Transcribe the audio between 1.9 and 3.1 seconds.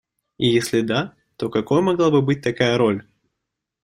бы быть такая роль?